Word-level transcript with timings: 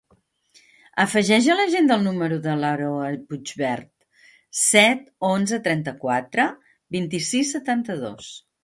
Afegeix 1.03 1.49
a 1.53 1.57
l'agenda 1.59 1.97
el 1.99 2.07
número 2.07 2.39
de 2.47 2.55
l'Aroa 2.63 3.11
Puigvert: 3.29 3.87
set, 4.63 5.07
onze, 5.33 5.63
trenta-quatre, 5.71 6.51
vint-i-sis, 6.99 7.59
setanta-dos. 7.59 8.39